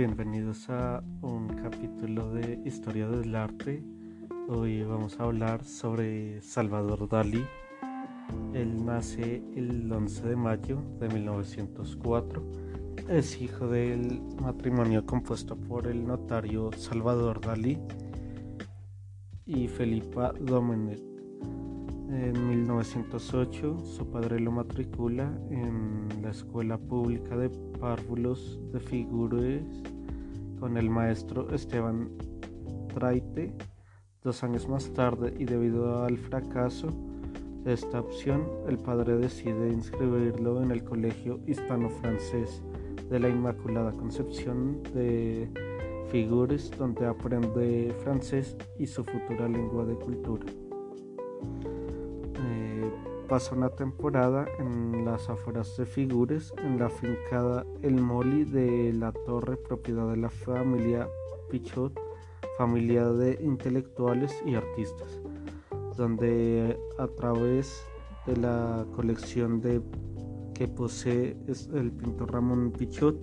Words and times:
bienvenidos 0.00 0.70
a 0.70 1.04
un 1.20 1.48
capítulo 1.62 2.32
de 2.32 2.58
Historia 2.64 3.06
del 3.06 3.36
Arte. 3.36 3.84
Hoy 4.48 4.82
vamos 4.82 5.20
a 5.20 5.24
hablar 5.24 5.62
sobre 5.62 6.40
Salvador 6.40 7.06
Dalí. 7.06 7.44
Él 8.54 8.82
nace 8.82 9.42
el 9.54 9.92
11 9.92 10.26
de 10.26 10.36
mayo 10.36 10.82
de 11.00 11.08
1904. 11.10 12.42
Es 13.10 13.42
hijo 13.42 13.68
del 13.68 14.22
matrimonio 14.40 15.04
compuesto 15.04 15.54
por 15.54 15.86
el 15.86 16.06
notario 16.06 16.70
Salvador 16.72 17.38
Dalí 17.42 17.78
y 19.44 19.68
Felipa 19.68 20.32
Domenech. 20.32 21.09
En 22.12 22.48
1908 22.48 23.84
su 23.84 24.10
padre 24.10 24.40
lo 24.40 24.50
matricula 24.50 25.32
en 25.48 26.08
la 26.20 26.30
escuela 26.30 26.76
pública 26.76 27.36
de 27.36 27.50
párvulos 27.78 28.58
de 28.72 28.80
figuras 28.80 29.62
con 30.58 30.76
el 30.76 30.90
maestro 30.90 31.54
Esteban 31.54 32.10
Traite. 32.92 33.54
Dos 34.24 34.42
años 34.42 34.68
más 34.68 34.92
tarde 34.92 35.32
y 35.38 35.44
debido 35.44 36.02
al 36.02 36.18
fracaso 36.18 36.88
de 37.62 37.74
esta 37.74 38.00
opción, 38.00 38.44
el 38.68 38.78
padre 38.78 39.16
decide 39.16 39.72
inscribirlo 39.72 40.64
en 40.64 40.72
el 40.72 40.82
Colegio 40.82 41.38
Hispano-Francés 41.46 42.60
de 43.08 43.20
la 43.20 43.28
Inmaculada 43.28 43.92
Concepción 43.92 44.82
de 44.94 45.48
Figures, 46.10 46.72
donde 46.76 47.06
aprende 47.06 47.94
francés 48.02 48.56
y 48.80 48.88
su 48.88 49.04
futura 49.04 49.48
lengua 49.48 49.84
de 49.84 49.94
cultura 49.94 50.46
pasa 53.30 53.54
una 53.54 53.70
temporada 53.70 54.44
en 54.58 55.04
las 55.04 55.30
afueras 55.30 55.76
de 55.76 55.86
Figures, 55.86 56.52
en 56.64 56.80
la 56.80 56.90
fincada 56.90 57.64
El 57.80 58.00
Moli 58.00 58.42
de 58.42 58.92
la 58.92 59.12
Torre, 59.12 59.56
propiedad 59.56 60.10
de 60.10 60.16
la 60.16 60.30
familia 60.30 61.06
Pichot, 61.48 61.96
familia 62.58 63.04
de 63.04 63.38
intelectuales 63.40 64.34
y 64.44 64.56
artistas, 64.56 65.20
donde 65.96 66.76
a 66.98 67.06
través 67.06 67.86
de 68.26 68.36
la 68.36 68.84
colección 68.96 69.60
de 69.60 69.80
que 70.52 70.66
posee 70.66 71.36
el 71.72 71.92
pintor 71.92 72.32
Ramón 72.32 72.72
Pichot 72.72 73.16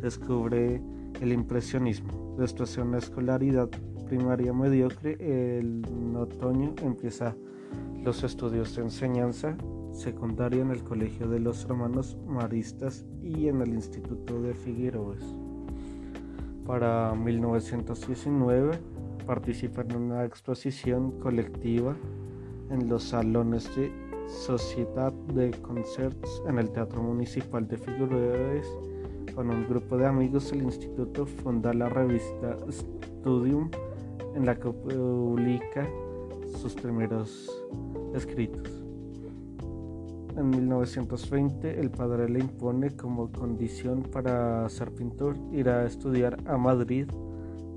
descubre 0.00 0.80
el 1.20 1.32
impresionismo. 1.32 2.34
Después 2.38 2.74
de 2.76 2.80
una 2.80 2.96
escolaridad 2.96 3.68
primaria 4.06 4.54
mediocre, 4.54 5.18
en 5.20 6.16
otoño 6.16 6.74
empieza 6.82 7.36
los 8.02 8.24
estudios 8.24 8.74
de 8.76 8.82
enseñanza 8.82 9.56
secundaria 9.92 10.62
en 10.62 10.70
el 10.70 10.82
Colegio 10.82 11.28
de 11.28 11.40
los 11.40 11.64
Hermanos 11.64 12.16
Maristas 12.26 13.04
y 13.22 13.48
en 13.48 13.60
el 13.60 13.70
Instituto 13.70 14.40
de 14.40 14.54
Figueroas. 14.54 15.22
Para 16.66 17.14
1919 17.14 18.78
participa 19.26 19.82
en 19.82 19.96
una 19.96 20.24
exposición 20.24 21.12
colectiva 21.20 21.94
en 22.70 22.88
los 22.88 23.04
salones 23.04 23.74
de 23.76 23.92
Sociedad 24.28 25.12
de 25.34 25.50
Concerts 25.60 26.42
en 26.48 26.58
el 26.58 26.70
Teatro 26.70 27.02
Municipal 27.02 27.66
de 27.68 27.76
Figueroas. 27.76 28.66
Con 29.34 29.50
un 29.50 29.68
grupo 29.68 29.96
de 29.98 30.06
amigos 30.06 30.52
el 30.52 30.62
instituto 30.62 31.26
funda 31.26 31.74
la 31.74 31.88
revista 31.88 32.56
Studium 32.70 33.70
en 34.34 34.46
la 34.46 34.54
que 34.54 34.70
publica 34.70 35.86
sus 36.52 36.74
primeros 36.74 37.50
escritos. 38.14 38.68
En 40.36 40.50
1920 40.50 41.80
el 41.80 41.90
padre 41.90 42.28
le 42.28 42.40
impone 42.40 42.96
como 42.96 43.30
condición 43.30 44.02
para 44.02 44.68
ser 44.68 44.92
pintor 44.92 45.36
ir 45.52 45.68
a 45.68 45.84
estudiar 45.84 46.38
a 46.46 46.56
Madrid 46.56 47.08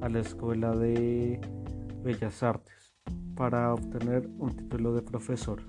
a 0.02 0.10
la 0.10 0.20
Escuela 0.20 0.76
de 0.76 1.40
Bellas 2.04 2.44
Artes 2.44 2.94
para 3.36 3.74
obtener 3.74 4.30
un 4.38 4.56
título 4.56 4.94
de 4.94 5.02
profesor. 5.02 5.62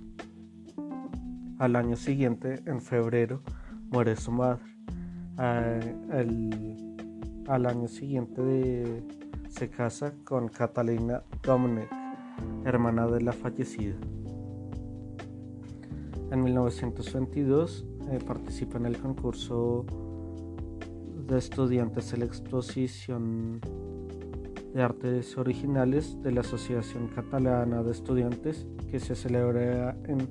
Al 1.58 1.76
año 1.76 1.96
siguiente, 1.96 2.62
en 2.66 2.80
febrero, 2.80 3.42
muere 3.90 4.16
su 4.16 4.32
madre. 4.32 4.64
al 7.46 7.66
año 7.66 7.88
siguiente 7.88 9.04
se 9.48 9.70
casa 9.70 10.14
con 10.24 10.48
Catalina 10.48 11.22
Dominic, 11.42 11.88
hermana 12.64 13.06
de 13.06 13.20
la 13.20 13.32
fallecida. 13.32 13.94
En 16.30 16.42
1922 16.42 17.84
eh, 18.10 18.18
participa 18.26 18.78
en 18.78 18.86
el 18.86 18.98
concurso 18.98 19.84
de 21.26 21.38
estudiantes 21.38 22.10
de 22.10 22.18
la 22.18 22.24
exposición 22.24 23.60
de 24.74 24.82
artes 24.82 25.38
originales 25.38 26.20
de 26.22 26.32
la 26.32 26.40
Asociación 26.40 27.08
Catalana 27.08 27.82
de 27.82 27.92
Estudiantes 27.92 28.66
que 28.90 28.98
se 28.98 29.14
celebra 29.14 29.96
en 30.06 30.28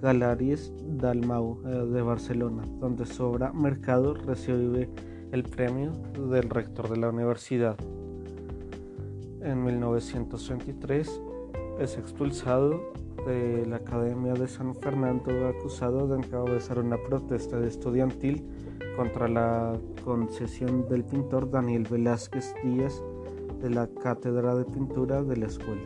Galeries 0.00 0.72
Dalmau 0.86 1.60
eh, 1.64 1.68
de 1.68 2.02
Barcelona, 2.02 2.62
donde 2.78 3.04
su 3.04 3.24
obra 3.24 3.52
Mercado 3.52 4.14
recibe 4.14 4.88
el 5.32 5.42
premio 5.42 5.92
del 6.30 6.48
rector 6.48 6.88
de 6.88 6.96
la 6.96 7.10
universidad. 7.10 7.76
En 9.42 9.64
1923 9.64 11.20
es 11.80 11.96
expulsado 11.96 12.92
de 13.26 13.64
la 13.66 13.76
Academia 13.76 14.34
de 14.34 14.46
San 14.46 14.74
Fernando 14.74 15.48
acusado 15.48 16.06
de 16.08 16.18
encabezar 16.18 16.78
una 16.78 16.98
protesta 16.98 17.58
estudiantil 17.64 18.44
contra 18.96 19.28
la 19.28 19.78
concesión 20.04 20.86
del 20.88 21.04
pintor 21.04 21.50
Daniel 21.50 21.86
Velázquez 21.90 22.54
Díaz 22.62 23.02
de 23.62 23.70
la 23.70 23.88
Cátedra 24.02 24.54
de 24.54 24.66
Pintura 24.66 25.22
de 25.22 25.36
la 25.38 25.46
escuela. 25.46 25.80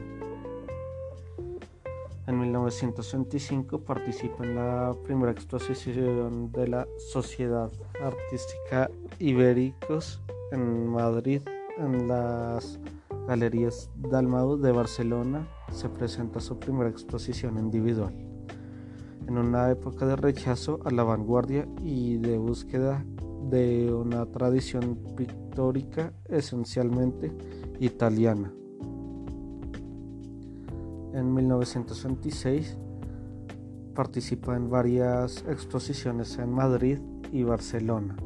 En 2.26 2.40
1925 2.40 3.78
participa 3.80 4.44
en 4.44 4.56
la 4.56 4.94
primera 5.04 5.30
exposición 5.30 6.50
de 6.50 6.68
la 6.68 6.88
Sociedad 6.98 7.70
Artística 8.02 8.90
Ibéricos 9.20 10.20
en 10.50 10.88
Madrid, 10.88 11.42
en 11.78 12.08
las 12.08 12.80
Galerías 13.28 13.90
Dalmau 13.96 14.56
de 14.56 14.72
Barcelona 14.72 15.46
se 15.72 15.88
presenta 15.88 16.40
su 16.40 16.58
primera 16.58 16.88
exposición 16.88 17.58
individual. 17.58 18.14
En 19.26 19.38
una 19.38 19.70
época 19.70 20.06
de 20.06 20.16
rechazo 20.16 20.80
a 20.84 20.90
la 20.90 21.02
vanguardia 21.02 21.66
y 21.82 22.18
de 22.18 22.38
búsqueda 22.38 23.04
de 23.50 23.92
una 23.92 24.26
tradición 24.26 24.96
pictórica 25.16 26.12
esencialmente 26.28 27.32
italiana. 27.80 28.52
En 31.12 31.32
1926 31.32 32.76
participa 33.94 34.56
en 34.56 34.68
varias 34.68 35.44
exposiciones 35.48 36.38
en 36.38 36.52
Madrid 36.52 36.98
y 37.32 37.44
Barcelona 37.44 38.16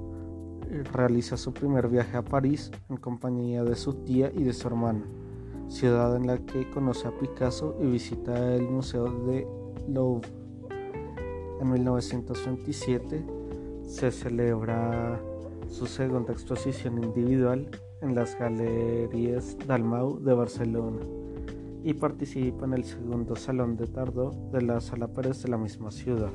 realiza 0.92 1.36
su 1.36 1.52
primer 1.52 1.88
viaje 1.88 2.16
a 2.16 2.24
París 2.24 2.70
en 2.88 2.96
compañía 2.96 3.64
de 3.64 3.74
su 3.74 3.94
tía 4.04 4.30
y 4.34 4.44
de 4.44 4.52
su 4.52 4.68
hermana, 4.68 5.04
ciudad 5.68 6.16
en 6.16 6.26
la 6.26 6.38
que 6.38 6.68
conoce 6.70 7.08
a 7.08 7.10
Picasso 7.12 7.76
y 7.80 7.86
visita 7.86 8.54
el 8.54 8.68
Museo 8.68 9.04
de 9.26 9.46
Louvre. 9.86 10.28
En 11.60 11.70
1927 11.70 13.24
se 13.86 14.10
celebra 14.10 15.20
su 15.68 15.86
segunda 15.86 16.32
exposición 16.32 17.02
individual 17.02 17.68
en 18.00 18.14
las 18.14 18.38
Galerías 18.38 19.56
Dalmau 19.66 20.18
de 20.20 20.34
Barcelona 20.34 21.00
y 21.84 21.94
participa 21.94 22.64
en 22.66 22.74
el 22.74 22.84
segundo 22.84 23.36
Salón 23.36 23.76
de 23.76 23.86
Tardó 23.86 24.30
de 24.52 24.62
la 24.62 24.80
Sala 24.80 25.08
Pérez 25.08 25.42
de 25.42 25.48
la 25.48 25.58
misma 25.58 25.90
ciudad. 25.90 26.32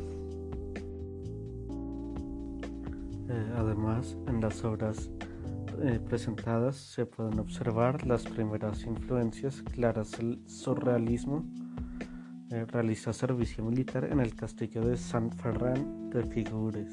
Además, 3.56 4.18
en 4.28 4.42
las 4.42 4.64
obras 4.64 5.10
eh, 5.82 6.00
presentadas 6.00 6.76
se 6.76 7.06
pueden 7.06 7.40
observar 7.40 8.06
las 8.06 8.24
primeras 8.24 8.84
influencias 8.86 9.62
claras 9.62 10.12
del 10.12 10.42
surrealismo. 10.48 11.44
Eh, 12.52 12.66
realiza 12.66 13.14
servicio 13.14 13.64
militar 13.64 14.06
en 14.06 14.20
el 14.20 14.36
castillo 14.36 14.82
de 14.86 14.98
San 14.98 15.32
Ferran 15.32 16.10
de 16.10 16.24
Figures. 16.24 16.92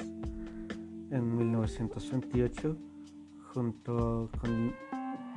En 1.11 1.37
1928, 1.37 2.77
junto 3.53 4.31
con 4.41 4.73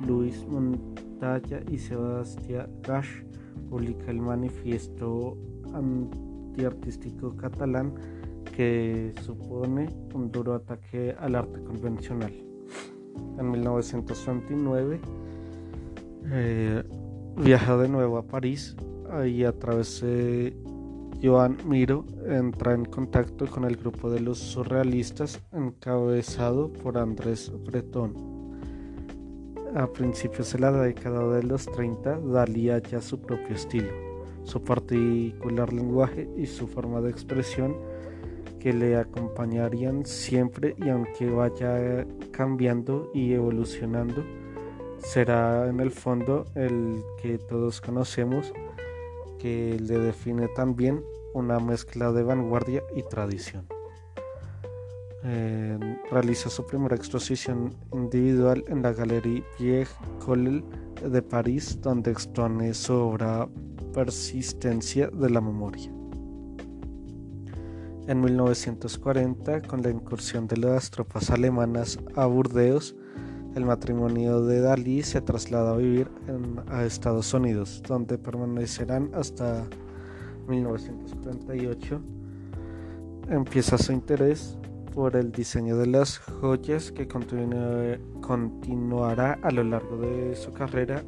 Luis 0.06 0.46
Montalla 0.46 1.60
y 1.70 1.78
Sebastián 1.78 2.70
Gasch, 2.82 3.24
publica 3.68 4.10
el 4.10 4.20
manifiesto 4.20 5.36
antiartístico 5.74 7.36
catalán 7.36 7.94
que 8.56 9.12
supone 9.22 9.88
un 10.14 10.30
duro 10.30 10.54
ataque 10.54 11.14
al 11.18 11.34
arte 11.34 11.62
convencional. 11.64 12.53
En 13.38 13.50
1929 13.50 15.00
eh, 16.30 16.82
viaja 17.36 17.76
de 17.76 17.88
nuevo 17.88 18.18
a 18.18 18.26
París 18.26 18.76
y 19.26 19.44
a 19.44 19.52
través 19.52 20.00
de 20.00 20.56
Joan 21.22 21.56
Miro 21.66 22.04
entra 22.26 22.74
en 22.74 22.84
contacto 22.84 23.46
con 23.46 23.64
el 23.64 23.76
grupo 23.76 24.10
de 24.10 24.20
los 24.20 24.38
surrealistas 24.38 25.40
encabezado 25.52 26.72
por 26.72 26.98
Andrés 26.98 27.50
Breton. 27.64 28.14
A 29.74 29.86
principios 29.86 30.52
de 30.52 30.58
la 30.58 30.70
década 30.70 31.34
de 31.34 31.42
los 31.42 31.66
30, 31.66 32.20
Dalí 32.20 32.68
halla 32.68 33.00
su 33.00 33.20
propio 33.20 33.56
estilo, 33.56 33.88
su 34.44 34.62
particular 34.62 35.72
lenguaje 35.72 36.28
y 36.36 36.46
su 36.46 36.68
forma 36.68 37.00
de 37.00 37.10
expresión 37.10 37.74
que 38.64 38.72
le 38.72 38.96
acompañarían 38.96 40.06
siempre 40.06 40.74
y 40.78 40.88
aunque 40.88 41.28
vaya 41.28 42.06
cambiando 42.30 43.10
y 43.12 43.34
evolucionando, 43.34 44.24
será 45.00 45.68
en 45.68 45.80
el 45.80 45.90
fondo 45.90 46.46
el 46.54 47.04
que 47.20 47.36
todos 47.36 47.82
conocemos 47.82 48.54
que 49.38 49.78
le 49.78 49.98
define 49.98 50.48
también 50.48 51.04
una 51.34 51.60
mezcla 51.60 52.10
de 52.10 52.22
vanguardia 52.22 52.82
y 52.96 53.02
tradición. 53.02 53.66
Eh, 55.24 55.78
realiza 56.10 56.48
su 56.48 56.64
primera 56.64 56.96
exposición 56.96 57.76
individual 57.92 58.64
en 58.68 58.80
la 58.80 58.94
Galería 58.94 59.44
Pierre 59.58 59.90
Collel 60.24 60.64
de 61.06 61.20
París, 61.20 61.82
donde 61.82 62.12
expone 62.12 62.72
su 62.72 62.94
obra 62.94 63.46
Persistencia 63.92 65.08
de 65.08 65.28
la 65.28 65.42
Memoria. 65.42 66.03
En 68.06 68.20
1940, 68.20 69.62
con 69.62 69.80
la 69.80 69.88
incursión 69.88 70.46
de 70.46 70.58
las 70.58 70.90
tropas 70.90 71.30
alemanas 71.30 71.98
a 72.16 72.26
Burdeos, 72.26 72.94
el 73.54 73.64
matrimonio 73.64 74.42
de 74.42 74.60
Dalí 74.60 75.02
se 75.02 75.22
traslada 75.22 75.72
a 75.72 75.76
vivir 75.76 76.10
a 76.68 76.84
Estados 76.84 77.32
Unidos, 77.32 77.82
donde 77.88 78.18
permanecerán 78.18 79.08
hasta 79.14 79.64
1948. 80.48 81.98
Empieza 83.30 83.78
su 83.78 83.92
interés 83.92 84.58
por 84.94 85.16
el 85.16 85.32
diseño 85.32 85.78
de 85.78 85.86
las 85.86 86.18
joyas 86.18 86.92
que 86.92 87.08
continuará 87.08 89.38
a 89.42 89.50
lo 89.50 89.64
largo 89.64 89.96
de 89.96 90.36
su 90.36 90.52
carrera. 90.52 91.02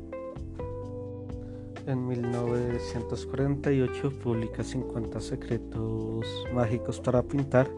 En 1.86 2.06
1948 2.06 4.12
publica 4.22 4.64
50 4.64 5.20
secretos 5.20 6.26
mágicos 6.52 7.00
para 7.00 7.22
pintar. 7.22 7.70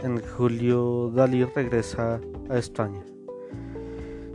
En 0.00 0.20
julio 0.20 1.10
Dalí 1.14 1.44
regresa 1.44 2.20
a 2.48 2.58
España. 2.58 3.02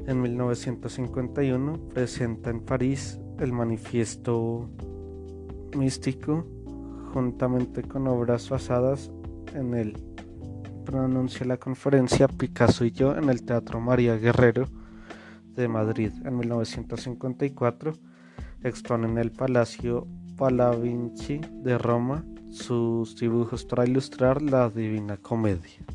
En 0.08 0.22
1951 0.22 1.90
presenta 1.94 2.50
en 2.50 2.62
París 2.62 3.20
el 3.40 3.52
manifiesto 3.52 4.70
místico 5.76 6.46
juntamente 7.14 7.84
con 7.84 8.08
obras 8.08 8.50
basadas 8.50 9.12
en 9.54 9.74
él 9.74 10.16
pronuncia 10.86 11.46
la 11.46 11.58
conferencia 11.58 12.28
Picasso 12.28 12.86
y 12.86 12.92
yo 12.92 13.18
en 13.18 13.30
el 13.30 13.44
Teatro 13.44 13.82
María 13.82 14.16
Guerrero 14.16 14.68
de 15.56 15.68
Madrid 15.68 16.12
en 16.24 16.38
1954. 16.38 17.94
Expone 18.66 19.08
en 19.08 19.18
el 19.20 19.32
Palacio 19.32 20.08
Palavinci 20.38 21.40
de 21.62 21.78
Roma 21.78 22.26
sus 22.50 23.16
dibujos 23.16 23.64
para 23.64 23.86
ilustrar 23.86 24.42
la 24.42 24.72
Divina 24.72 25.18
Comedia. 25.18 25.86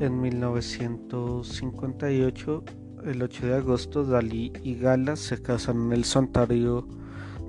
En 0.00 0.20
1958, 0.20 2.64
el 3.04 3.22
8 3.22 3.46
de 3.46 3.54
agosto, 3.54 4.04
Dalí 4.04 4.52
y 4.64 4.74
Gala 4.74 5.14
se 5.14 5.40
casan 5.40 5.82
en 5.82 5.92
el 5.92 6.02
Santuario 6.02 6.88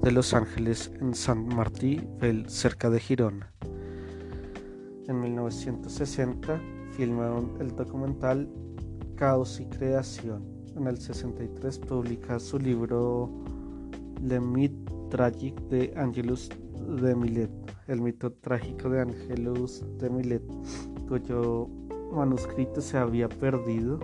de 0.04 0.12
Los 0.12 0.36
Ángeles 0.36 0.92
en 1.02 1.16
San 1.16 1.48
Martín, 1.48 2.08
cerca 2.46 2.92
de 2.92 3.00
Girona. 3.00 3.52
En 5.08 5.20
1960 5.20 6.62
filma 6.92 7.42
el 7.60 7.76
documental 7.76 8.48
Caos 9.16 9.60
y 9.60 9.66
Creación. 9.66 10.44
En 10.76 10.86
el 10.86 11.00
63 11.00 11.80
publica 11.80 12.40
su 12.40 12.60
libro 12.60 13.32
Le 14.24 14.40
Mythe 14.40 14.90
Tragique 15.10 15.62
de 15.70 15.94
Angelus 15.98 16.50
de 16.98 17.14
Millet, 17.14 17.52
el 17.88 18.00
mito 18.00 18.32
trágico 18.32 18.90
de 18.90 19.02
Angelus 19.02 19.84
de 19.98 20.10
Millet, 20.10 20.42
cuyo 21.10 21.68
manuscrito 22.14 22.80
se 22.80 22.98
había 22.98 23.28
perdido 23.28 24.00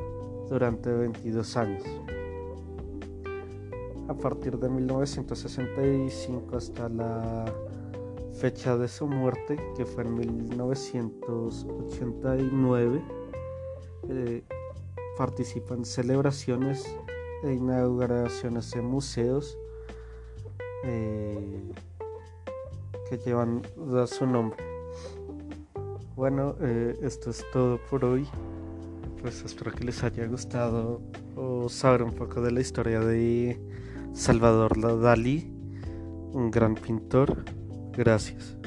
durante 0.50 0.92
22 0.92 1.56
años. 1.56 1.84
A 4.10 4.14
partir 4.14 4.60
de 4.60 4.68
1965 4.68 6.58
hasta 6.58 6.90
la 6.90 7.46
fecha 8.34 8.78
de 8.78 8.90
su 8.90 9.08
muerte, 9.08 9.56
que 9.78 9.86
fue 9.86 10.04
en 10.04 10.16
1989, 10.16 13.02
eh, 14.10 14.44
participa 15.18 15.76
en 15.76 15.86
celebraciones 15.86 16.94
e 17.44 17.54
inauguraciones 17.54 18.72
de 18.72 18.82
museos 18.82 19.58
eh, 20.84 21.72
que 23.10 23.18
llevan 23.18 23.62
su 24.08 24.26
nombre. 24.26 24.64
Bueno, 26.16 26.56
eh, 26.62 26.98
esto 27.02 27.30
es 27.30 27.46
todo 27.52 27.80
por 27.90 28.04
hoy. 28.06 28.28
Pues 29.22 29.44
espero 29.44 29.72
que 29.72 29.84
les 29.84 30.04
haya 30.04 30.26
gustado 30.28 31.02
o 31.36 31.70
saber 31.70 32.04
un 32.04 32.12
poco 32.12 32.42
de 32.42 32.52
la 32.52 32.62
historia 32.62 33.00
de 33.00 33.60
Salvador 34.14 34.78
Dalí, 35.02 35.52
un 36.34 36.52
gran 36.52 36.76
pintor. 36.76 37.44
Gracias. 37.94 38.59